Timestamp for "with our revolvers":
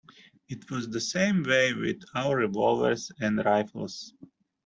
1.75-3.11